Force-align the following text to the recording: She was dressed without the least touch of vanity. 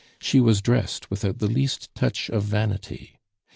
She 0.19 0.39
was 0.41 0.63
dressed 0.63 1.11
without 1.11 1.37
the 1.37 1.45
least 1.47 1.93
touch 1.93 2.31
of 2.31 2.41
vanity. 2.43 3.19